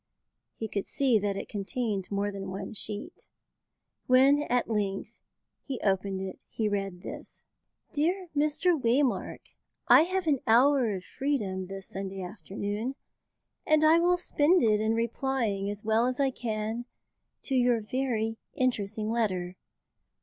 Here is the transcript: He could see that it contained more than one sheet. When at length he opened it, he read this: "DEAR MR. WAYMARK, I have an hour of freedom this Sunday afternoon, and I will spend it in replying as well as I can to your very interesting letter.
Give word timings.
He 0.55 0.67
could 0.67 0.87
see 0.87 1.19
that 1.19 1.37
it 1.37 1.47
contained 1.47 2.09
more 2.09 2.31
than 2.31 2.49
one 2.49 2.73
sheet. 2.73 3.27
When 4.07 4.41
at 4.49 4.67
length 4.67 5.19
he 5.63 5.79
opened 5.83 6.21
it, 6.23 6.39
he 6.49 6.67
read 6.67 7.03
this: 7.03 7.43
"DEAR 7.93 8.27
MR. 8.35 8.81
WAYMARK, 8.81 9.41
I 9.87 10.01
have 10.01 10.25
an 10.25 10.39
hour 10.47 10.95
of 10.95 11.03
freedom 11.03 11.67
this 11.67 11.85
Sunday 11.85 12.23
afternoon, 12.23 12.95
and 13.67 13.83
I 13.83 13.99
will 13.99 14.17
spend 14.17 14.63
it 14.63 14.81
in 14.81 14.95
replying 14.95 15.69
as 15.69 15.85
well 15.85 16.07
as 16.07 16.19
I 16.19 16.31
can 16.31 16.85
to 17.43 17.53
your 17.53 17.79
very 17.79 18.37
interesting 18.55 19.11
letter. 19.11 19.55